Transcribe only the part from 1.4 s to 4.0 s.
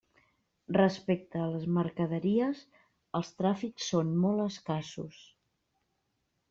a les mercaderies, els tràfics